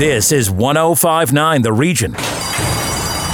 [0.00, 2.14] This is 1059 The Region.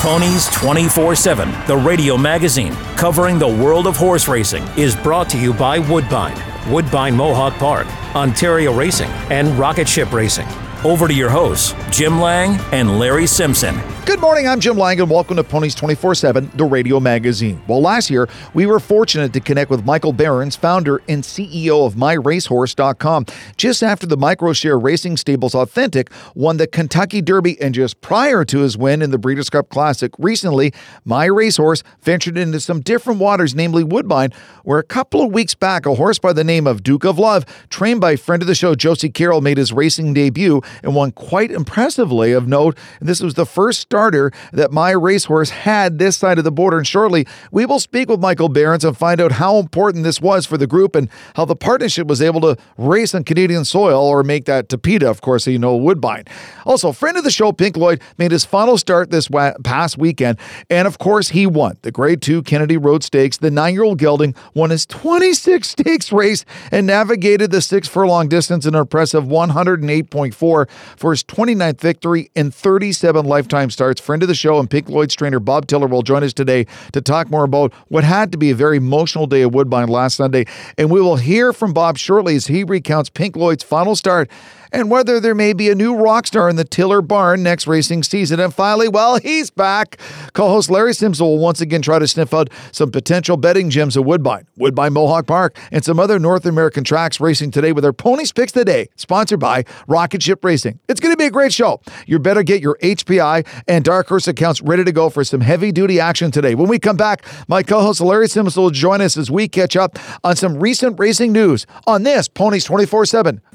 [0.01, 5.39] Ponies 24 7, the radio magazine covering the world of horse racing, is brought to
[5.39, 6.37] you by Woodbine,
[6.69, 10.49] Woodbine Mohawk Park, Ontario Racing, and Rocket Ship Racing.
[10.85, 13.81] Over to your hosts, Jim Lang and Larry Simpson.
[14.05, 17.61] Good morning, I'm Jim Lang, and welcome to Ponies 24 7, the radio magazine.
[17.67, 21.95] Well, last year, we were fortunate to connect with Michael Behrens, founder and CEO of
[21.95, 23.27] MyRacehorse.com,
[23.57, 28.61] just after the Microshare Racing Stables Authentic won the Kentucky Derby, and just prior to
[28.61, 30.13] his win in the Breeders' Cup Classic.
[30.19, 30.73] Recently,
[31.05, 34.33] My Racehorse ventured into some different waters, namely Woodbine,
[34.63, 37.45] where a couple of weeks back, a horse by the name of Duke of Love,
[37.71, 41.51] trained by friend of the show Josie Carroll, made his racing debut and won quite
[41.51, 42.33] impressively.
[42.33, 46.53] Of note, this was the first starter that my racehorse had this side of the
[46.53, 46.79] border.
[46.79, 50.47] And shortly, we will speak with Michael Behrens and find out how important this was
[50.47, 54.23] for the group and how the partnership was able to race on Canadian soil or
[54.23, 56.25] make that Tapeta, of course, so you know, Woodbine.
[56.65, 59.29] Also, friend of the show, Pink Lloyd, made his final start this
[59.65, 60.39] past weekend.
[60.71, 63.37] And of course, he won the Grade 2 Kennedy Road Stakes.
[63.37, 68.29] The nine year old gelding won his 26 stakes race and navigated the six furlong
[68.29, 74.01] distance in an impressive 108.4 for his 29th victory in 37 lifetime starts.
[74.01, 77.03] Friend of the show and Pink Lloyd's trainer Bob Tiller will join us today to
[77.03, 80.47] talk more about what had to be a very emotional day at Woodbine last Sunday.
[80.79, 84.31] And we will hear from Bob shortly as he recounts Pink Lloyd's final start
[84.77, 88.03] and whether there may be a new rock star in the Tiller barn next racing
[88.03, 88.39] season.
[88.39, 89.99] And finally, well, he's back.
[90.35, 93.97] Co host Larry Simpson will once again try to sniff out some potential betting gems
[93.97, 97.95] at Woodbine, Woodbine Mohawk Park, and some other North American tracks racing today with our
[97.95, 100.79] Ponies Picks Today, sponsored by Rocket Ship Racing.
[100.91, 101.81] It's going to be a great show.
[102.07, 105.73] You better get your HPI and Dark Horse accounts ready to go for some heavy
[105.73, 106.55] duty action today.
[106.55, 109.75] When we come back, my co host Larry Simpson will join us as we catch
[109.75, 113.41] up on some recent racing news on this Ponies 24 7,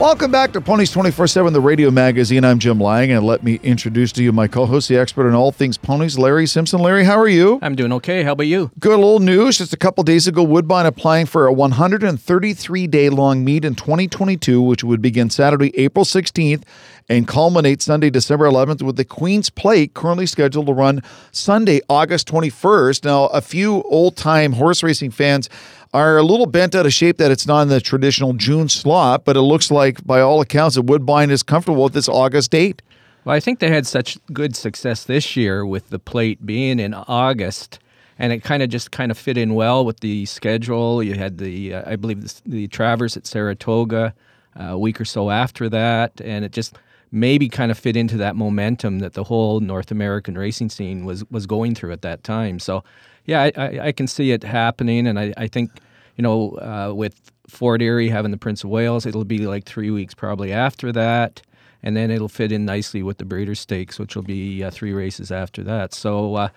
[0.00, 2.42] Welcome back to Ponies 24 7, the radio magazine.
[2.42, 5.34] I'm Jim Lang, and let me introduce to you my co host, the expert on
[5.34, 6.80] all things ponies, Larry Simpson.
[6.80, 7.58] Larry, how are you?
[7.60, 8.22] I'm doing okay.
[8.22, 8.70] How about you?
[8.80, 9.58] Good little news.
[9.58, 14.62] Just a couple days ago, Woodbine applying for a 133 day long meet in 2022,
[14.62, 16.62] which would begin Saturday, April 16th,
[17.10, 22.26] and culminate Sunday, December 11th, with the Queen's Plate currently scheduled to run Sunday, August
[22.26, 23.04] 21st.
[23.04, 25.50] Now, a few old time horse racing fans
[25.92, 29.24] are a little bent out of shape that it's not in the traditional June slot,
[29.24, 32.82] but it looks like, by all accounts, that Woodbine is comfortable with this August date.
[33.24, 36.94] Well, I think they had such good success this year with the plate being in
[36.94, 37.78] August,
[38.18, 41.02] and it kind of just kind of fit in well with the schedule.
[41.02, 44.14] You had the, uh, I believe, the, the Travers at Saratoga
[44.58, 46.76] uh, a week or so after that, and it just
[47.12, 51.24] maybe kind of fit into that momentum that the whole North American racing scene was
[51.30, 52.58] was going through at that time.
[52.58, 52.84] So
[53.24, 55.70] yeah, I, I, I, can see it happening, and I, I think
[56.16, 59.90] you know uh, with Fort Erie having the Prince of Wales, it'll be like three
[59.90, 61.42] weeks probably after that,
[61.82, 64.92] and then it'll fit in nicely with the Breeders' Stakes, which will be uh, three
[64.92, 65.94] races after that.
[65.94, 66.34] So.
[66.36, 66.48] Uh,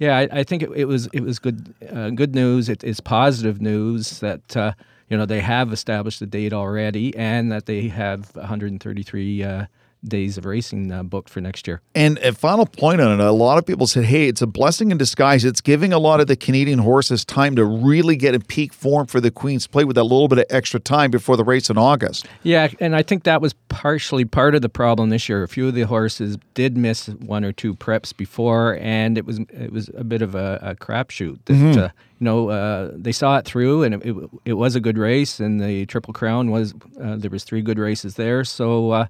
[0.00, 2.68] Yeah, I, I think it, it, was it was good uh, good news.
[2.68, 4.72] It is positive news that uh,
[5.10, 9.66] you know they have established the date already, and that they have 133 uh,
[10.04, 11.80] days of racing uh, booked for next year.
[11.94, 14.90] And a final point on it, a lot of people said, "Hey, it's a blessing
[14.90, 15.44] in disguise.
[15.44, 19.06] It's giving a lot of the Canadian horses time to really get in peak form
[19.06, 21.78] for the Queen's Plate with a little bit of extra time before the race in
[21.78, 25.42] August." Yeah, and I think that was partially part of the problem this year.
[25.42, 29.40] A few of the horses did miss one or two preps before, and it was
[29.50, 31.38] it was a bit of a, a crapshoot.
[31.46, 31.80] That mm-hmm.
[31.80, 34.98] uh, you know uh, they saw it through, and it, it, it, was a good
[34.98, 39.06] race, and the Triple Crown was uh, there was three good races there, so uh,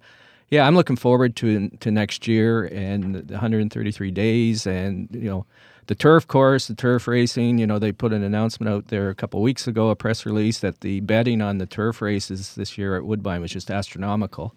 [0.51, 5.47] yeah, I'm looking forward to to next year and the 133 days, and you know,
[5.87, 7.59] the turf course, the turf racing.
[7.59, 10.61] You know, they put an announcement out there a couple weeks ago, a press release
[10.61, 14.55] that the betting on the turf races this year at Woodbine was just astronomical.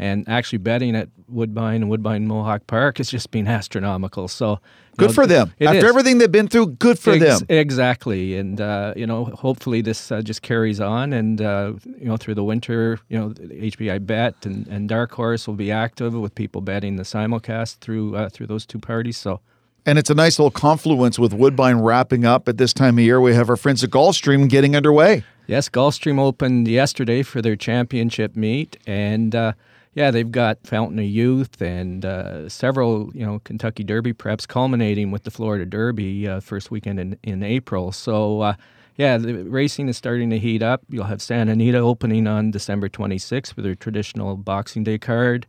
[0.00, 4.28] And actually, betting at Woodbine and Woodbine Mohawk Park has just been astronomical.
[4.28, 4.58] So
[4.96, 5.52] good know, for them.
[5.60, 5.84] After is.
[5.84, 7.46] everything they've been through, good for Ex- them.
[7.50, 8.38] Exactly.
[8.38, 12.34] And uh, you know, hopefully this uh, just carries on, and uh, you know, through
[12.34, 16.62] the winter, you know, HPI Bet and, and Dark Horse will be active with people
[16.62, 19.18] betting the simulcast through uh, through those two parties.
[19.18, 19.40] So.
[19.86, 23.20] And it's a nice little confluence with Woodbine wrapping up at this time of year.
[23.20, 25.24] We have our friends at Gulfstream getting underway.
[25.46, 29.52] Yes, Gulfstream opened yesterday for their championship meet, and uh,
[29.94, 35.10] yeah, they've got Fountain of Youth and uh, several, you know, Kentucky Derby preps, culminating
[35.10, 37.90] with the Florida Derby uh, first weekend in, in April.
[37.90, 38.54] So, uh,
[38.96, 40.82] yeah, the racing is starting to heat up.
[40.88, 45.46] You'll have Santa Anita opening on December 26th with their traditional Boxing Day card.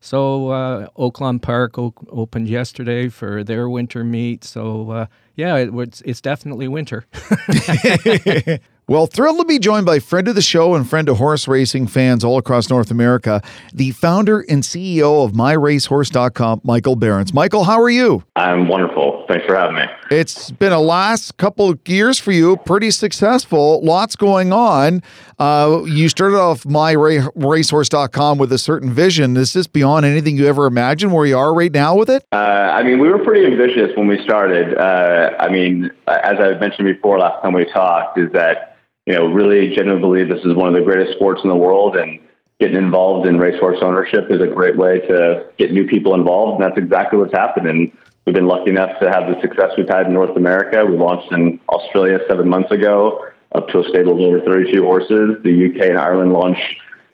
[0.00, 4.44] So, uh, Oaklawn Park o- opened yesterday for their winter meet.
[4.44, 5.06] So, uh,
[5.36, 7.06] yeah, it, it's, it's definitely winter.
[8.88, 11.86] Well, thrilled to be joined by friend of the show and friend of horse racing
[11.86, 13.40] fans all across North America,
[13.72, 17.32] the founder and CEO of MyRacehorse.com, Michael Behrens.
[17.32, 18.24] Michael, how are you?
[18.34, 19.24] I'm wonderful.
[19.28, 19.84] Thanks for having me.
[20.10, 25.04] It's been a last couple of years for you, pretty successful, lots going on.
[25.38, 29.36] Uh, you started off MyRacehorse.com with a certain vision.
[29.36, 32.24] Is this beyond anything you ever imagined where you are right now with it?
[32.32, 34.76] Uh, I mean, we were pretty ambitious when we started.
[34.76, 38.70] Uh, I mean, as I mentioned before last time we talked, is that
[39.06, 41.96] you know, really genuinely believe this is one of the greatest sports in the world
[41.96, 42.20] and
[42.60, 46.62] getting involved in racehorse ownership is a great way to get new people involved.
[46.62, 47.66] And that's exactly what's happened.
[47.66, 47.92] And
[48.24, 50.86] we've been lucky enough to have the success we've had in North America.
[50.86, 55.42] We launched in Australia seven months ago up to a stable of over 32 horses.
[55.42, 56.58] The UK and Ireland launch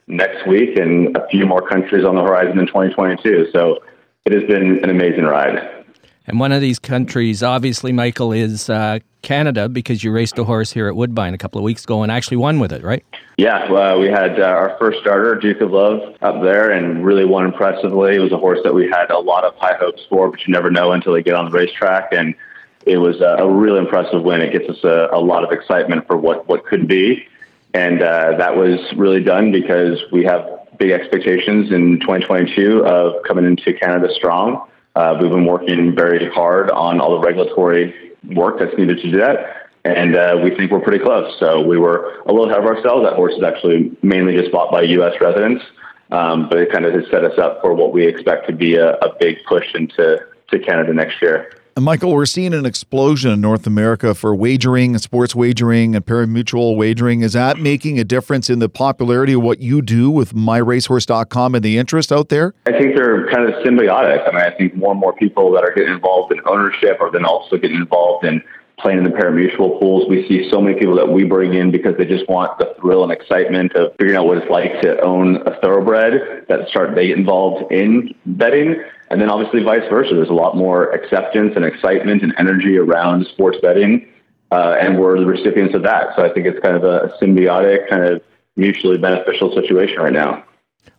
[0.07, 3.49] next week and a few more countries on the horizon in 2022.
[3.51, 3.79] So
[4.25, 5.78] it has been an amazing ride.
[6.29, 10.71] And one of these countries, obviously, Michael, is uh, Canada because you raced a horse
[10.71, 13.03] here at Woodbine a couple of weeks ago and actually won with it, right?
[13.37, 17.25] Yeah, uh, we had uh, our first starter, Duke of Love, up there and really
[17.25, 18.15] won impressively.
[18.15, 20.53] It was a horse that we had a lot of high hopes for, but you
[20.53, 22.13] never know until they get on the racetrack.
[22.13, 22.35] And
[22.85, 24.41] it was a, a really impressive win.
[24.41, 27.27] It gets us a, a, lot of excitement for what, what could be.
[27.73, 30.47] And uh, that was really done because we have
[30.77, 34.67] big expectations in 2022 of coming into Canada strong.
[34.99, 39.17] Uh, we've been working very hard on all the regulatory work that's needed to do
[39.17, 39.69] that.
[39.85, 41.33] And uh, we think we're pretty close.
[41.39, 43.05] So we were a little ahead of ourselves.
[43.05, 45.13] That horse is actually mainly just bought by U.S.
[45.21, 45.63] residents,
[46.11, 48.75] um, but it kind of has set us up for what we expect to be
[48.75, 50.19] a, a big push into
[50.51, 51.58] to Canada next year.
[51.81, 57.21] Michael, we're seeing an explosion in North America for wagering, sports wagering, and pari-mutuel wagering.
[57.21, 61.63] Is that making a difference in the popularity of what you do with MyRacehorse.com and
[61.63, 62.53] the interest out there?
[62.65, 64.27] I think they're kind of symbiotic.
[64.27, 67.11] I mean, I think more and more people that are getting involved in ownership are
[67.11, 68.41] then also getting involved in
[68.79, 70.07] playing in the pari-mutuel pools.
[70.09, 73.03] We see so many people that we bring in because they just want the thrill
[73.03, 77.07] and excitement of figuring out what it's like to own a thoroughbred that start they
[77.07, 78.81] get involved in betting.
[79.09, 80.13] And then obviously vice versa.
[80.13, 84.07] There's a lot more acceptance and excitement and energy around sports betting.
[84.51, 86.15] Uh, and we're the recipients of that.
[86.15, 88.21] So I think it's kind of a symbiotic, kind of
[88.55, 90.43] mutually beneficial situation right now.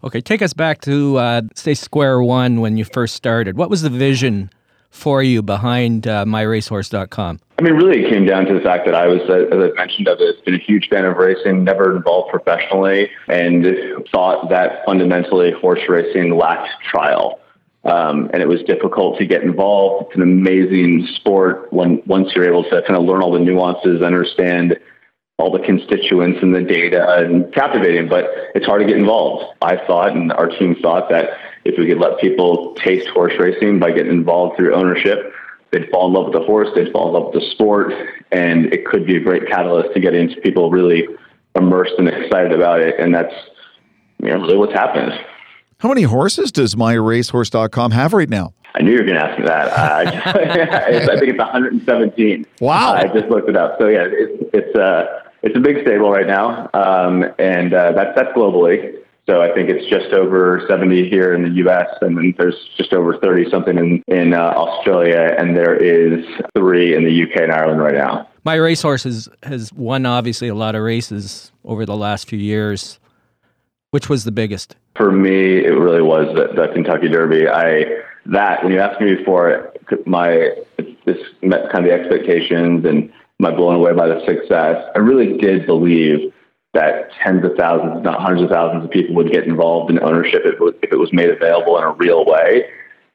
[0.02, 3.56] Okay, take us back to uh, say square one when you first started.
[3.56, 4.50] What was the vision
[4.90, 7.40] for you behind uh, myracehorse.com?
[7.60, 9.76] I mean, really, it came down to the fact that I was, uh, as I
[9.76, 13.66] mentioned, I've been a huge fan of racing, never involved professionally, and
[14.10, 17.38] thought that fundamentally horse racing lacked trial.
[17.84, 20.06] Um, and it was difficult to get involved.
[20.06, 24.00] It's an amazing sport when once you're able to kind of learn all the nuances,
[24.00, 24.80] understand
[25.36, 28.08] all the constituents and the data, and captivating.
[28.08, 28.24] But
[28.54, 29.54] it's hard to get involved.
[29.60, 31.28] I thought, and our team thought that
[31.66, 35.34] if we could let people taste horse racing by getting involved through ownership,
[35.72, 37.92] they'd fall in love with the horse, they'd fall in love with the sport,
[38.32, 41.06] and it could be a great catalyst to get into people really
[41.54, 42.98] immersed and excited about it.
[42.98, 43.34] And that's
[44.22, 45.12] you know, really what's happened.
[45.78, 48.52] How many horses does MyRacehorse.com have right now?
[48.74, 49.78] I knew you were going to ask me that.
[49.78, 50.04] I,
[50.92, 52.46] just, I think it's 117.
[52.60, 52.92] Wow!
[52.92, 53.78] I just looked it up.
[53.80, 58.14] So yeah, it's it's uh it's a big stable right now, um, and uh, that's
[58.14, 58.99] that's globally.
[59.30, 61.86] So I think it's just over 70 here in the U.S.
[62.00, 66.24] and then there's just over 30 something in in uh, Australia, and there is
[66.56, 67.44] three in the U.K.
[67.44, 68.28] and Ireland right now.
[68.42, 72.98] My racehorse has has won obviously a lot of races over the last few years.
[73.92, 74.74] Which was the biggest?
[74.96, 77.46] For me, it really was the, the Kentucky Derby.
[77.46, 77.84] I
[78.26, 79.72] that when you asked me before,
[80.06, 80.56] my
[81.06, 84.90] this met kind of the expectations and my blown away by the success.
[84.96, 86.32] I really did believe
[86.74, 90.42] that tens of thousands, not hundreds of thousands of people would get involved in ownership
[90.44, 92.66] if it was, if it was made available in a real way.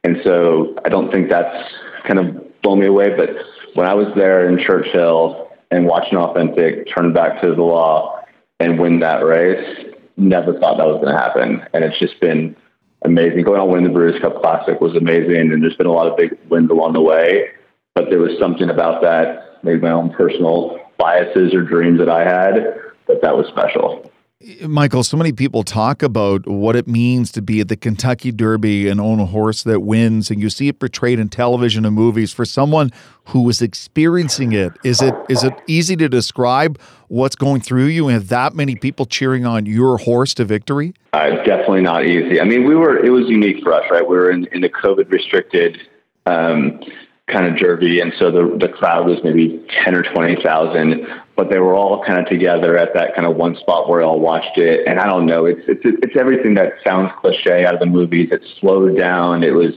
[0.04, 1.74] And so I don't think that's
[2.06, 3.16] kind of blown me away.
[3.16, 3.30] But
[3.74, 8.24] when I was there in Churchill and watching Authentic turn back Tiz the Law
[8.60, 11.66] and win that race, never thought that was going to happen.
[11.74, 12.56] And it's just been
[13.04, 13.44] amazing.
[13.44, 16.18] Going on win the Breeders' Cup Classic was amazing, and there's been a lot of
[16.18, 17.48] big wins along the way.
[17.94, 22.24] But there was something about that, maybe my own personal biases or dreams that I
[22.24, 22.76] had,
[23.08, 24.12] that that was special.
[24.68, 28.88] Michael, so many people talk about what it means to be at the Kentucky Derby
[28.90, 32.34] and own a horse that wins, and you see it portrayed in television and movies.
[32.34, 32.92] For someone
[33.28, 38.08] who was experiencing it, is it is it easy to describe what's going through you
[38.10, 40.94] and that many people cheering on your horse to victory?
[41.14, 42.40] Uh, definitely not easy.
[42.40, 44.08] I mean, we were it was unique for us, right?
[44.08, 45.80] We were in, in the COVID restricted
[46.26, 46.82] um,
[47.28, 51.50] kind of derby, and so the the crowd was maybe ten or twenty thousand but
[51.50, 54.20] they were all kind of together at that kind of one spot where I all
[54.20, 54.88] watched it.
[54.88, 58.30] And I don't know, it's it's it's everything that sounds cliche out of the movies.
[58.32, 59.44] It slowed down.
[59.44, 59.74] It was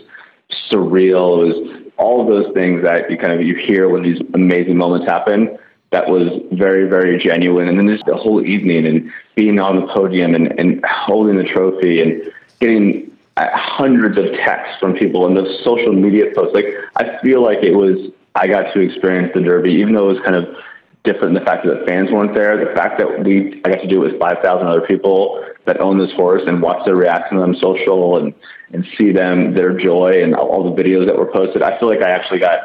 [0.70, 1.42] surreal.
[1.42, 4.76] It was all of those things that you kind of you hear when these amazing
[4.76, 5.58] moments happen.
[5.90, 7.68] That was very very genuine.
[7.68, 11.44] And then there's the whole evening and being on the podium and, and holding the
[11.44, 12.22] trophy and
[12.60, 13.07] getting
[13.54, 16.54] hundreds of texts from people and the social media posts.
[16.54, 16.66] Like
[16.96, 20.22] I feel like it was I got to experience the Derby, even though it was
[20.24, 20.56] kind of
[21.04, 22.62] different the fact that the fans weren't there.
[22.62, 25.80] The fact that we I got to do it with five thousand other people that
[25.80, 28.34] own this horse and watch their reaction on social and
[28.72, 31.62] and see them their joy and all the videos that were posted.
[31.62, 32.60] I feel like I actually got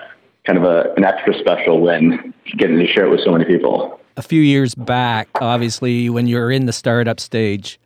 [0.45, 3.99] kind of a, an extra special win getting to share it with so many people.
[4.17, 7.79] A few years back, obviously, when you're in the startup stage,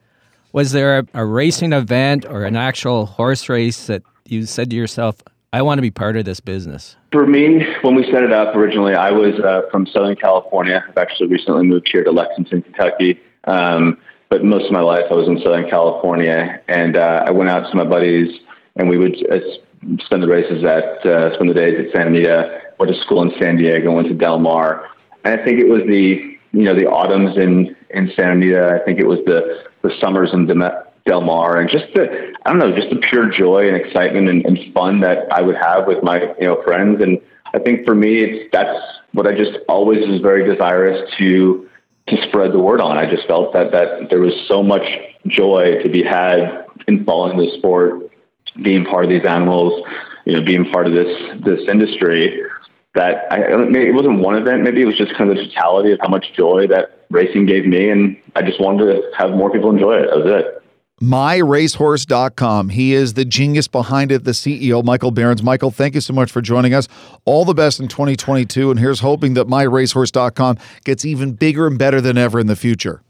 [0.57, 4.75] was there a, a racing event or an actual horse race that you said to
[4.75, 5.21] yourself,
[5.53, 6.95] I want to be part of this business?
[7.11, 10.83] For me, when we set it up originally, I was uh, from Southern California.
[10.89, 13.19] I've actually recently moved here to Lexington, Kentucky.
[13.43, 13.99] Um,
[14.29, 17.69] but most of my life, I was in Southern California, and uh, I went out
[17.69, 18.39] to my buddies,
[18.77, 19.37] and we would uh,
[20.05, 22.61] spend the races at uh, spend the days at Santa Anita.
[22.79, 24.87] Went to school in San Diego, went to Del Mar,
[25.23, 28.79] and I think it was the you know the autumns in in Santa Anita.
[28.81, 30.47] I think it was the the summers in
[31.05, 34.45] Del Mar, and just the I don't know, just the pure joy and excitement and,
[34.45, 37.01] and fun that I would have with my you know friends.
[37.01, 37.19] And
[37.53, 38.77] I think for me, it's that's
[39.13, 41.69] what I just always was very desirous to
[42.07, 42.97] to spread the word on.
[42.97, 44.85] I just felt that that there was so much
[45.27, 48.11] joy to be had in following the sport,
[48.61, 49.83] being part of these animals,
[50.25, 52.41] you know, being part of this this industry.
[52.97, 54.63] That I, it wasn't one event.
[54.63, 57.65] Maybe it was just kind of the totality of how much joy that racing gave
[57.65, 60.07] me, and I just wanted to have more people enjoy it.
[60.09, 60.63] That was it
[61.01, 62.69] myracehorse.com.
[62.69, 65.43] He is the genius behind it, the CEO, Michael Behrens.
[65.43, 66.87] Michael, thank you so much for joining us.
[67.25, 68.71] All the best in 2022.
[68.71, 73.01] And here's hoping that myracehorse.com gets even bigger and better than ever in the future.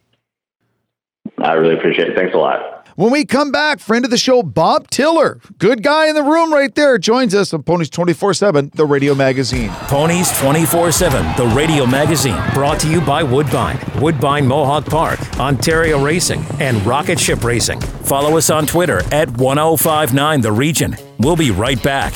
[1.37, 2.17] I really appreciate it.
[2.17, 2.86] Thanks a lot.
[2.97, 6.51] When we come back, friend of the show, Bob Tiller, good guy in the room
[6.51, 9.69] right there, joins us on Ponies 24 7, the radio magazine.
[9.69, 16.03] Ponies 24 7, the radio magazine, brought to you by Woodbine, Woodbine Mohawk Park, Ontario
[16.03, 17.79] Racing, and Rocket Ship Racing.
[17.81, 20.97] Follow us on Twitter at 1059 The Region.
[21.19, 22.15] We'll be right back.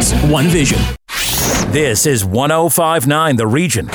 [0.09, 0.79] one vision.
[1.71, 3.87] This is 1059 The Region.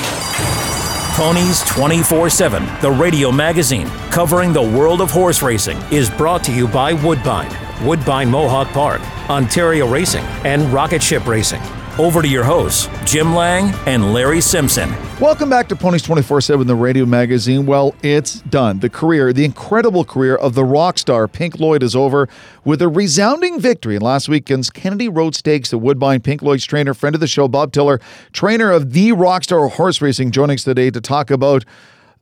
[1.15, 6.53] Ponies 24 7, the radio magazine covering the world of horse racing, is brought to
[6.53, 7.51] you by Woodbine,
[7.85, 11.61] Woodbine Mohawk Park, Ontario Racing, and Rocket Ship Racing.
[11.99, 14.93] Over to your hosts, Jim Lang and Larry Simpson.
[15.19, 17.65] Welcome back to Ponies 24 7, the radio magazine.
[17.65, 18.77] Well, it's done.
[18.77, 22.29] The career, the incredible career of the rock star Pink Lloyd is over
[22.63, 26.21] with a resounding victory in last weekend's Kennedy Road Stakes The Woodbine.
[26.21, 27.99] Pink Lloyd's trainer, friend of the show, Bob Tiller,
[28.31, 31.65] trainer of the Rockstar Horse Racing, joining us today to talk about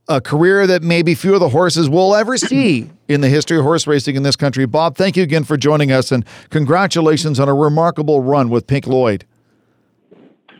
[0.08, 3.64] a career that maybe few of the horses will ever see in the history of
[3.64, 4.64] horse racing in this country.
[4.64, 8.86] Bob, thank you again for joining us and congratulations on a remarkable run with Pink
[8.86, 9.26] Lloyd.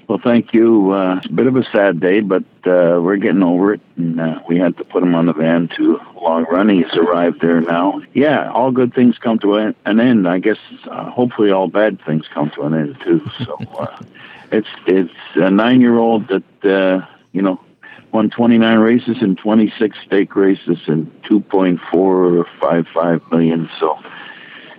[0.09, 0.93] Well, thank you.
[0.93, 3.81] Uh, it's a bit of a sad day, but uh, we're getting over it.
[3.97, 6.73] And uh, we had to put him on the van to LongRun.
[6.73, 8.01] He's arrived there now.
[8.15, 10.29] Yeah, all good things come to an end.
[10.29, 10.59] I guess
[10.89, 13.21] uh, hopefully all bad things come to an end too.
[13.45, 14.01] So uh,
[14.53, 17.59] it's it's a nine year old that uh, you know
[18.13, 23.69] won 29 races and 26 stake races and 2.455 million.
[23.81, 23.99] So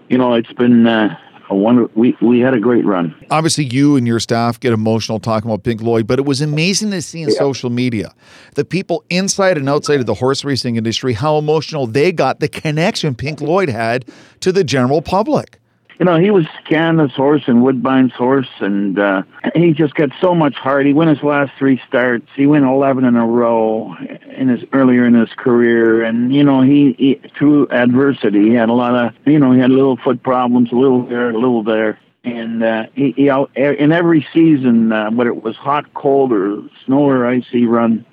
[0.08, 0.88] you know it's been.
[0.88, 1.18] Uh,
[1.50, 3.16] a wonder, we, we had a great run.
[3.32, 6.92] Obviously, you and your staff get emotional talking about Pink Lloyd, but it was amazing
[6.92, 7.36] to see in yeah.
[7.38, 8.14] social media
[8.56, 12.48] the people inside and outside of the horse racing industry how emotional they got the
[12.48, 14.06] connection Pink Lloyd had
[14.42, 15.60] to the general public
[16.00, 19.24] you know, he was Canada's horse and Woodbine's horse, and uh,
[19.56, 20.86] he just got so much heart.
[20.86, 22.28] He won his last three starts.
[22.36, 23.96] He won 11 in a row
[24.38, 28.70] in his earlier in his career, and you know, he, he through adversity, he had
[28.70, 31.64] a lot of, you know, he had little foot problems, a little there, a little
[31.64, 32.00] there.
[32.24, 36.62] And uh, he, he out, in every season, uh, whether it was hot, cold, or
[36.86, 38.06] snow or icy run,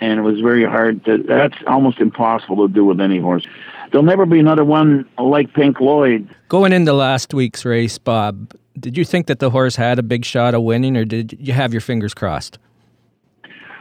[0.00, 1.18] and it was very hard to.
[1.22, 3.44] That's almost impossible to do with any horse
[3.90, 6.28] there'll never be another one like Pink Lloyd.
[6.48, 10.24] Going into last week's race, Bob, did you think that the horse had a big
[10.24, 12.58] shot of winning, or did you have your fingers crossed?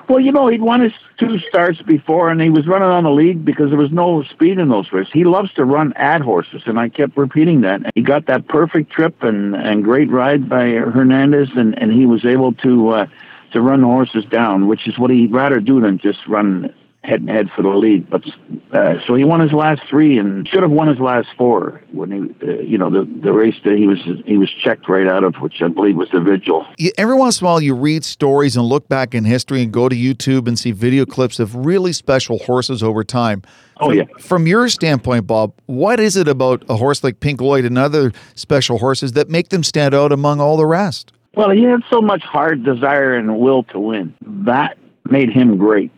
[0.08, 3.10] Well, you know, he'd won his two starts before, and he was running on the
[3.10, 5.12] lead because there was no speed in those races.
[5.12, 7.82] He loves to run at horses, and I kept repeating that.
[7.96, 12.24] He got that perfect trip and and great ride by Hernandez, and and he was
[12.24, 13.08] able to uh,
[13.54, 16.74] to run the horses down, which is what he'd rather do than just run
[17.06, 18.10] head and head for the lead.
[18.10, 18.24] But
[18.72, 22.12] uh, so he won his last three and should have won his last four when
[22.12, 25.24] he, uh, you know, the the race that he was he was checked right out
[25.24, 26.66] of, which I believe was the Vigil.
[26.98, 29.88] Every once in a while, you read stories and look back in history and go
[29.88, 33.44] to YouTube and see video clips of really special horses over time.
[33.80, 34.04] Oh yeah.
[34.20, 38.12] From your standpoint, Bob, what is it about a horse like Pink Lloyd and other
[38.36, 41.12] special horses that make them stand out among all the rest?
[41.36, 44.14] Well, he had so much heart, desire, and will to win.
[44.22, 44.78] That
[45.10, 45.92] made him great.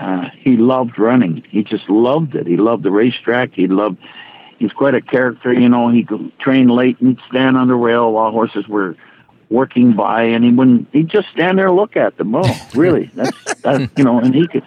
[0.00, 1.42] Uh, he loved running.
[1.50, 2.46] He just loved it.
[2.46, 3.52] He loved the racetrack.
[3.52, 3.98] He loved.
[4.58, 5.88] He's quite a character, you know.
[5.88, 8.96] He could train late and stand on the rail while horses were
[9.50, 10.88] working by, and he wouldn't.
[10.92, 12.34] He'd just stand there and look at them.
[12.34, 13.10] Oh, really?
[13.14, 13.90] That's that.
[13.96, 14.64] You know, and he could.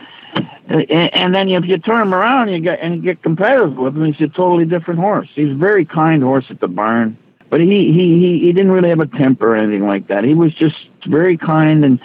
[0.68, 3.76] And, and then if you turn him around, and you get and you get competitive
[3.76, 4.06] with him.
[4.06, 5.30] He's a totally different horse.
[5.34, 7.18] He's a very kind horse at the barn,
[7.50, 10.24] but he he he, he didn't really have a temper or anything like that.
[10.24, 12.00] He was just very kind and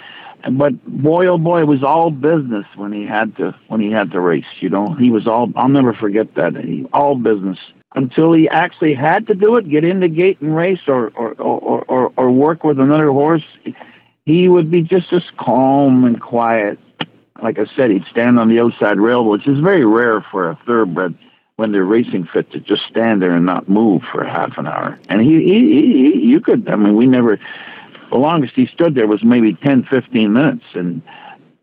[0.50, 4.10] but boy, oh boy, it was all business when he had to when he had
[4.12, 4.44] to race.
[4.60, 5.52] You know, he was all.
[5.56, 6.56] I'll never forget that.
[6.56, 7.58] He, all business
[7.94, 11.32] until he actually had to do it, get in the gate and race, or or
[11.34, 13.44] or or, or work with another horse.
[14.24, 16.78] He would be just as calm and quiet.
[17.42, 20.58] Like I said, he'd stand on the outside rail, which is very rare for a
[20.66, 21.16] thoroughbred
[21.56, 24.98] when they're racing fit to just stand there and not move for half an hour.
[25.08, 26.68] And he, he, he you could.
[26.68, 27.38] I mean, we never
[28.10, 31.02] the longest he stood there was maybe 10, 15 minutes, and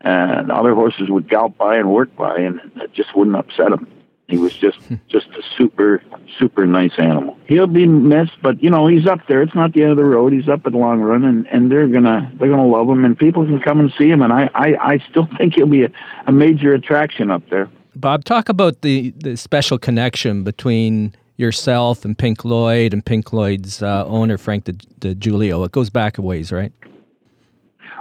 [0.02, 3.88] and other horses would gallop by and work by, and it just wouldn't upset him.
[4.28, 4.96] He was just hmm.
[5.10, 6.02] just a super
[6.40, 7.38] super nice animal.
[7.46, 9.42] He'll be missed, but you know he's up there.
[9.42, 10.34] It's not the end of the road.
[10.34, 13.60] He's up at LongRun, and and they're gonna they're gonna love him, and people can
[13.60, 14.22] come and see him.
[14.22, 15.92] And I I, I still think he'll be a,
[16.26, 17.70] a major attraction up there.
[17.96, 23.82] Bob, talk about the the special connection between yourself and Pink Lloyd and Pink Lloyd's
[23.82, 25.66] uh, owner Frank DiGiulio.
[25.66, 26.72] It goes back a ways, right?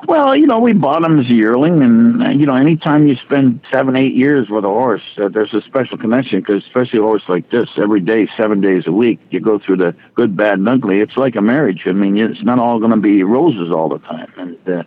[0.08, 3.14] Well, you know, we bought him as a yearling, and uh, you know, anytime you
[3.16, 7.02] spend seven, eight years with a horse, uh, there's a special connection because, especially a
[7.02, 10.54] horse like this, every day, seven days a week, you go through the good, bad,
[10.54, 10.98] and ugly.
[11.00, 11.82] It's like a marriage.
[11.86, 14.82] I mean, it's not all going to be roses all the time, and uh,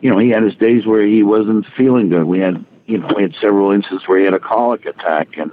[0.00, 2.24] you know, he had his days where he wasn't feeling good.
[2.24, 5.50] We had, you know, we had several instances where he had a colic attack, and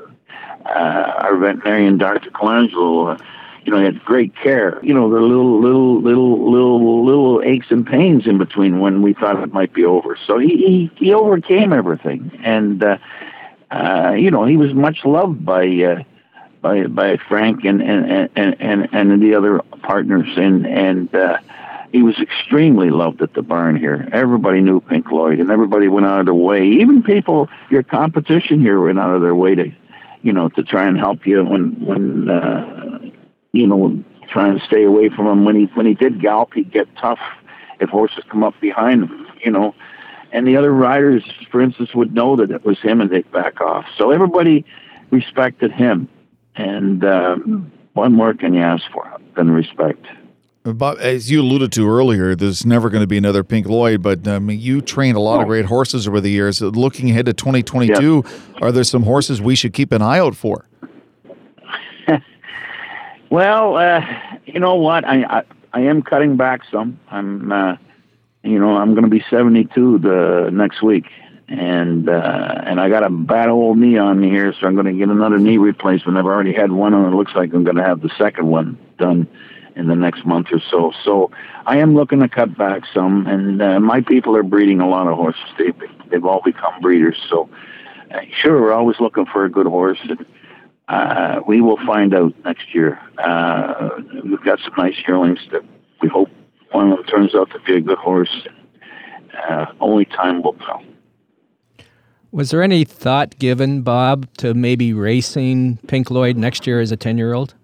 [0.65, 2.31] our veterinarian, Dr.
[2.31, 3.15] Colangelo.
[3.19, 3.23] Uh,
[3.65, 4.79] you know, had great care.
[4.83, 9.13] You know, the little, little, little, little, little aches and pains in between when we
[9.13, 10.17] thought it might be over.
[10.27, 12.97] So he he, he overcame everything, and uh,
[13.71, 16.03] uh, you know, he was much loved by uh,
[16.61, 21.13] by by Frank and and and and, and the other partners, and and.
[21.13, 21.39] Uh,
[21.91, 24.09] he was extremely loved at the barn here.
[24.11, 26.67] Everybody knew Pink Lloyd, and everybody went out of their way.
[26.67, 29.71] Even people, your competition here, went out of their way to,
[30.25, 32.99] you know, to try and help you when when uh,
[33.51, 35.45] you know, trying to stay away from him.
[35.45, 37.19] When he when he did gallop, he'd get tough
[37.79, 39.75] if horses come up behind him, you know.
[40.31, 43.61] And the other riders, for instance, would know that it was him and they'd back
[43.61, 43.85] off.
[43.97, 44.65] So everybody
[45.11, 46.09] respected him.
[46.55, 47.35] And uh,
[47.93, 50.05] what more can you ask for than respect?
[50.73, 54.27] Bob, as you alluded to earlier, there's never going to be another Pink Lloyd, but
[54.27, 56.59] um, you trained a lot of great horses over the years.
[56.59, 58.23] Looking ahead to 2022,
[58.61, 60.65] are there some horses we should keep an eye out for?
[63.31, 64.01] Well, uh,
[64.45, 65.03] you know what?
[65.03, 66.97] I, I I am cutting back some.
[67.09, 67.75] I'm, uh,
[68.43, 71.05] you know, I'm going to be 72 the next week,
[71.49, 74.85] and uh, and I got a bad old knee on me here, so I'm going
[74.85, 76.17] to get another knee replacement.
[76.17, 78.77] I've already had one, and it looks like I'm going to have the second one
[78.97, 79.27] done
[79.75, 80.91] in the next month or so.
[81.03, 81.31] So
[81.65, 85.07] I am looking to cut back some, and uh, my people are breeding a lot
[85.07, 85.43] of horses.
[85.57, 85.75] They've
[86.09, 87.17] they've all become breeders.
[87.29, 87.49] So
[88.13, 89.99] uh, sure, we're always looking for a good horse.
[90.03, 90.25] And,
[90.87, 92.99] uh, we will find out next year.
[93.17, 93.89] Uh,
[94.23, 95.63] we've got some nice yearlings that
[96.01, 96.29] we hope
[96.71, 98.47] one of them turns out to be a good horse.
[99.49, 100.83] Uh, only time will tell.
[102.31, 106.97] Was there any thought given, Bob, to maybe racing Pink Lloyd next year as a
[106.97, 107.55] 10 year old?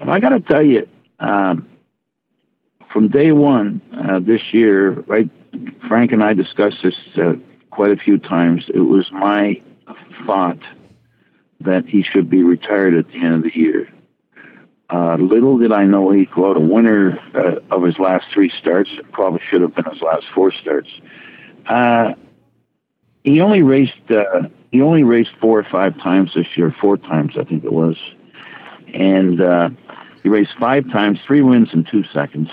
[0.00, 0.86] Well, I got to tell you,
[1.18, 1.68] um,
[2.92, 5.30] from day one uh, this year, right,
[5.88, 7.34] Frank and I discussed this uh,
[7.70, 8.64] quite a few times.
[8.72, 9.60] It was my
[10.26, 10.58] thought
[11.60, 13.88] that he should be retired at the end of the year.
[14.88, 18.52] Uh, little did I know he'd go out a winner uh, of his last three
[18.60, 18.90] starts.
[18.92, 20.88] It probably should have been his last four starts.
[21.66, 22.12] Uh,
[23.24, 23.94] he only raced.
[24.08, 26.74] Uh, he only raced four or five times this year.
[26.80, 27.96] Four times, I think it was,
[28.92, 29.70] and uh,
[30.22, 32.50] he raced five times, three wins in two seconds.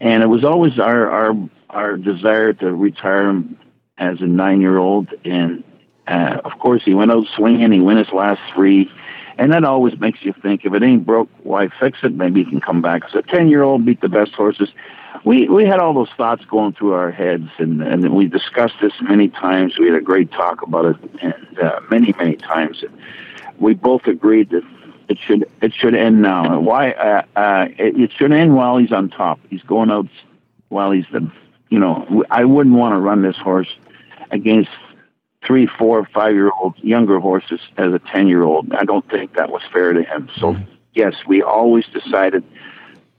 [0.00, 1.34] And it was always our our
[1.68, 3.58] our desire to retire him
[3.98, 5.62] as a nine year old, and
[6.10, 7.70] uh, of course, he went out swinging.
[7.72, 8.90] He won his last three.
[9.38, 12.14] And that always makes you think if it ain't broke, why fix it?
[12.14, 13.04] Maybe he can come back.
[13.06, 14.68] As a 10 year old beat the best horses.
[15.24, 18.92] We, we had all those thoughts going through our heads, and, and we discussed this
[19.02, 19.78] many times.
[19.78, 22.82] We had a great talk about it, and uh, many, many times.
[22.82, 22.96] And
[23.58, 24.62] we both agreed that
[25.10, 26.60] it should it should end now.
[26.60, 26.92] Why?
[26.92, 29.40] Uh, uh, it, it should end while he's on top.
[29.50, 30.06] He's going out
[30.68, 31.30] while he's the.
[31.68, 33.68] You know, I wouldn't want to run this horse
[34.30, 34.70] against
[35.46, 38.72] three, four, five year old younger horses as a 10 year old.
[38.72, 40.28] I don't think that was fair to him.
[40.36, 40.70] So, mm-hmm.
[40.94, 42.42] yes, we always decided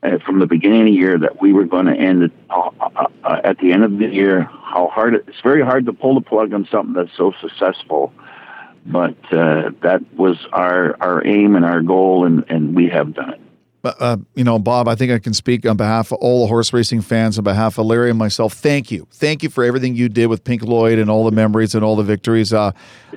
[0.04, 2.72] uh, from the beginning of the year that we were going to end it uh,
[2.82, 4.44] uh, uh, at the end of the year.
[4.44, 8.14] How hard it, it's very hard to pull the plug on something that's so successful.
[8.86, 13.34] But uh, that was our, our aim and our goal, and, and we have done
[13.34, 13.42] it.
[13.84, 16.72] Uh, you know, Bob, I think I can speak on behalf of all the horse
[16.72, 18.54] racing fans, on behalf of Larry and myself.
[18.54, 19.08] Thank you.
[19.12, 21.96] Thank you for everything you did with Pink Lloyd and all the memories and all
[21.96, 22.54] the victories.
[22.54, 22.72] Uh,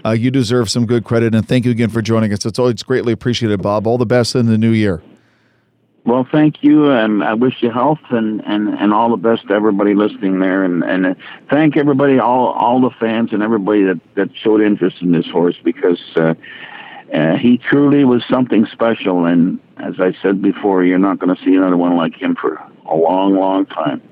[0.05, 2.47] uh, you deserve some good credit, and thank you again for joining us.
[2.47, 3.87] It's always greatly appreciated, Bob.
[3.87, 5.03] All the best in the new year.
[6.07, 9.55] Well, thank you, and I wish you health and, and, and all the best to
[9.55, 11.17] everybody listening there, and, and
[11.49, 15.57] thank everybody, all all the fans and everybody that, that showed interest in this horse
[15.65, 16.35] because uh,
[17.15, 21.43] uh, he truly was something special, and as I said before, you're not going to
[21.43, 24.03] see another one like him for a long, long time.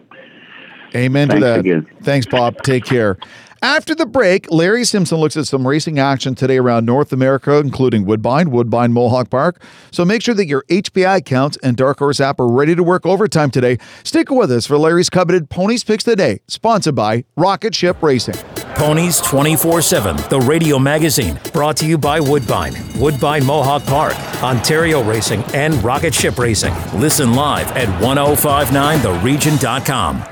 [0.94, 1.60] Amen Thanks to that.
[1.60, 1.86] Again.
[2.02, 2.62] Thanks, Bob.
[2.62, 3.18] Take care.
[3.64, 8.04] After the break, Larry Simpson looks at some racing action today around North America, including
[8.04, 9.62] Woodbine, Woodbine Mohawk Park.
[9.92, 13.06] So make sure that your HPI accounts and Dark Horse app are ready to work
[13.06, 13.78] overtime today.
[14.02, 18.34] Stick with us for Larry's coveted Ponies Picks today, sponsored by Rocket Ship Racing.
[18.74, 25.04] Ponies 24 7, the radio magazine, brought to you by Woodbine, Woodbine Mohawk Park, Ontario
[25.04, 26.74] Racing, and Rocket Ship Racing.
[26.94, 30.31] Listen live at 1059theregion.com.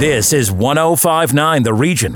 [0.00, 2.14] This is 1059 The Region.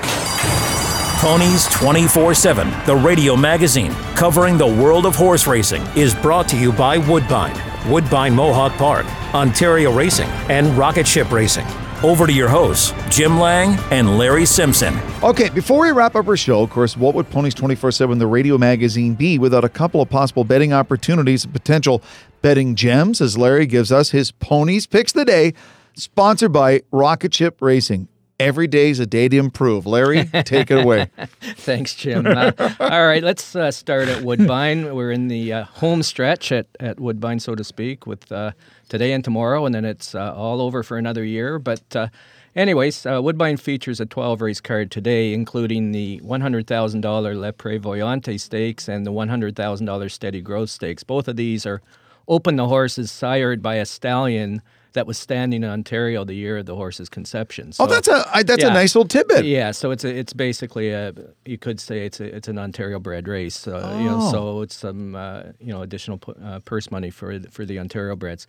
[1.19, 6.59] Ponies 24 7, the radio magazine covering the world of horse racing, is brought to
[6.59, 7.55] you by Woodbine,
[7.87, 11.67] Woodbine Mohawk Park, Ontario Racing, and Rocket Ship Racing.
[12.03, 14.99] Over to your hosts, Jim Lang and Larry Simpson.
[15.23, 18.27] Okay, before we wrap up our show, of course, what would Ponies 24 7, the
[18.27, 22.03] radio magazine, be without a couple of possible betting opportunities and potential
[22.41, 23.21] betting gems?
[23.21, 25.53] As Larry gives us his Ponies Picks the Day,
[25.95, 28.09] sponsored by Rocket Ship Racing.
[28.41, 29.87] Every day is a day to improve.
[29.87, 31.09] Larry, take it away.
[31.41, 32.27] Thanks, Jim.
[32.27, 34.93] Uh, all right, let's uh, start at Woodbine.
[34.95, 38.51] We're in the uh, home stretch at, at Woodbine, so to speak, with uh,
[38.89, 41.61] today and tomorrow, and then it's uh, all over for another year.
[41.61, 42.09] But, uh,
[42.57, 49.07] anyways, Woodbine features a 12 race card today, including the $100,000 Le Prevoyante Stakes and
[49.07, 51.05] the $100,000 Steady Growth Stakes.
[51.05, 51.81] Both of these are
[52.27, 54.61] open to horses sired by a stallion
[54.95, 57.73] that was standing in Ontario the year of the horse's conception.
[57.73, 58.71] So, oh, that's a I, that's yeah.
[58.71, 59.45] a nice little tidbit.
[59.45, 61.13] Yeah, so it's a, it's basically a
[61.45, 63.69] you could say it's a, it's an Ontario bred race.
[63.69, 63.99] Uh, Oh.
[64.01, 67.65] You know, so it's some uh, you know additional uh, purse money for the- for
[67.65, 68.47] the Ontario breds.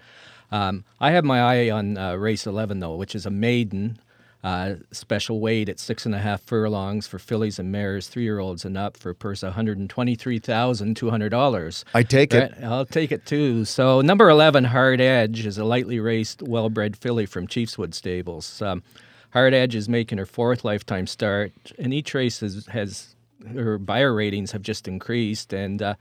[0.52, 4.00] Um, I have my eye on uh, race eleven though, which is a maiden.
[4.46, 8.38] Uh, special weight at six and a half furlongs for fillies and mares, three year
[8.38, 11.84] olds and up for a purse of $123,200.
[11.96, 12.54] I take it.
[12.62, 13.66] I'll take it too.
[13.66, 18.62] So number eleven, Hard Edge, is a lightly raced, well-bred filly from Chiefswood Stables.
[18.62, 18.84] Um,
[19.32, 23.16] Hard Edge is making her fourth lifetime start, and each race has, has
[23.52, 25.96] her Beyer ratings have just increased, and uh,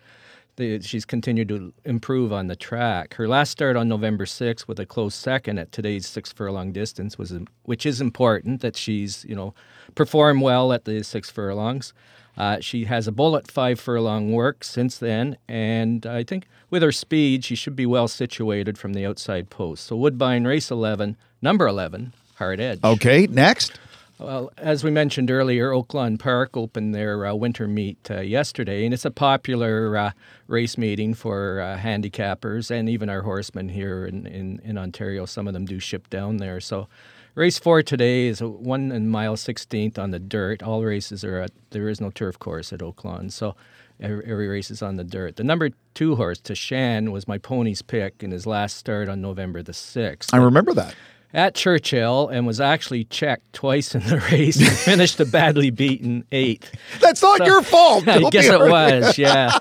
[0.57, 3.15] the, she's continued to improve on the track.
[3.15, 7.19] Her last start on November 6th with a close second at today's six furlong distance
[7.19, 7.33] was,
[7.65, 9.55] which is important that she's you know
[9.95, 11.93] performed well at the six furlongs.
[12.37, 16.93] Uh, she has a bullet five furlong work since then, and I think with her
[16.93, 19.87] speed, she should be well situated from the outside post.
[19.87, 22.81] So Woodbine race 11, number 11, Hard Edge.
[22.83, 23.79] Okay, next.
[24.19, 28.95] Well, as we mentioned earlier, Oaklawn Park opened their uh, winter meet uh, yesterday, and
[28.95, 30.11] it's a popular uh,
[30.47, 35.27] race meeting for uh, handicappers and even our horsemen here in, in, in Ontario.
[35.27, 36.61] Some of them do ship down there.
[36.61, 36.87] So,
[37.35, 40.63] race four today is one and mile sixteenth on the dirt.
[40.63, 43.57] All races are at there is no turf course at Oaklawn, so
[44.01, 45.35] every, every race is on the dirt.
[45.35, 49.61] The number two horse, Tashan, was my pony's pick in his last start on November
[49.61, 50.95] the sixth I remember that.
[51.35, 56.25] At Churchill and was actually checked twice in the race and finished a badly beaten
[56.33, 56.73] eighth.
[57.01, 58.07] That's not your fault.
[58.09, 59.59] I guess it was, yeah.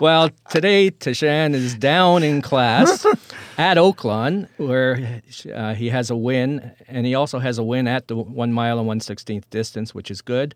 [0.00, 3.06] Well, today Tashan is down in class
[3.56, 8.08] at Oaklawn, where uh, he has a win, and he also has a win at
[8.08, 10.54] the one mile and one sixteenth distance, which is good.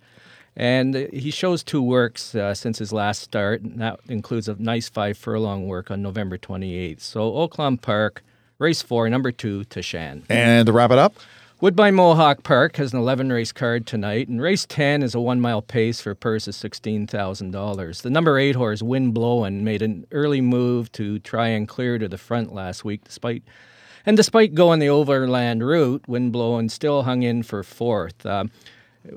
[0.56, 4.88] And he shows two works uh, since his last start, and that includes a nice
[4.88, 7.00] five furlong work on November 28th.
[7.00, 8.24] So Oaklawn Park,
[8.58, 10.22] race four, number two, Tashan.
[10.28, 11.14] And to wrap it up,
[11.60, 15.40] Woodbine Mohawk Park has an 11 race card tonight, and race 10 is a one
[15.40, 18.02] mile pace for a purse of $16,000.
[18.02, 22.08] The number eight horse, Wind Blowin', made an early move to try and clear to
[22.08, 23.42] the front last week, despite.
[24.06, 28.24] And despite going the overland route, Wind Blowin' still hung in for fourth.
[28.24, 28.50] Um,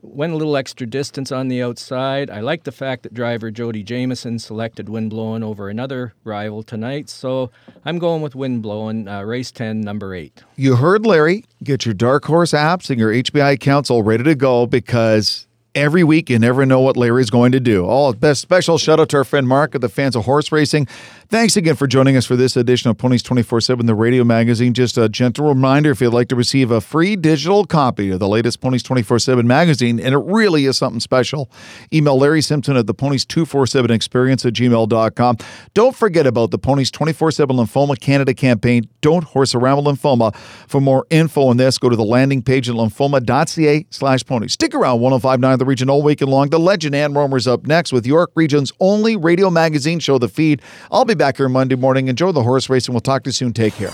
[0.01, 2.29] went a little extra distance on the outside.
[2.29, 7.09] I like the fact that driver Jody Jamieson selected Wind Blowin' over another rival tonight,
[7.09, 7.51] so
[7.85, 10.43] I'm going with Wind Blowin', uh, race 10, number eight.
[10.55, 11.45] you heard Larry.
[11.63, 16.03] Get your Dark Horse apps and your HPI accounts all ready to go because every
[16.03, 16.29] week.
[16.29, 17.85] You never know what Larry's going to do.
[17.85, 20.87] All best special shout out to our friend Mark of the fans of horse racing.
[21.29, 24.73] Thanks again for joining us for this edition of Ponies 24 7, the radio magazine.
[24.73, 28.27] Just a gentle reminder if you'd like to receive a free digital copy of the
[28.27, 31.49] latest Ponies 24 7 magazine, and it really is something special,
[31.93, 35.37] email Larry Simpson at the Ponies 247 experience at gmail.com.
[35.73, 38.89] Don't forget about the Ponies 24 7 Lymphoma Canada campaign.
[38.99, 40.35] Don't horse around with lymphoma.
[40.67, 44.51] For more info on this, go to the landing page at lymphoma.ca slash ponies.
[44.51, 46.49] Stick around 1059 The Region all weekend long.
[46.49, 50.59] The legend Ann Romer's up next with York Region's only radio magazine show, The Feed.
[50.89, 52.07] I'll be back here Monday morning.
[52.07, 52.95] Enjoy the horse racing.
[52.95, 53.53] We'll talk to you soon.
[53.53, 53.91] Take care.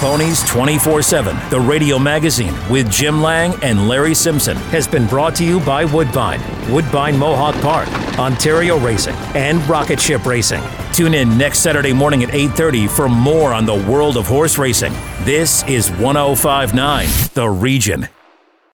[0.00, 5.36] Ponies 24 7, the radio magazine with Jim Lang and Larry Simpson, has been brought
[5.36, 6.40] to you by Woodbine,
[6.72, 10.62] Woodbine Mohawk Park, Ontario Racing, and Rocket Ship Racing.
[10.92, 14.92] Tune in next Saturday morning at 8:30 for more on the world of horse racing.
[15.20, 18.08] This is 1059 The Region.